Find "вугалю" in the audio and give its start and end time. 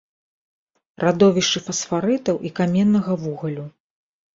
3.25-3.73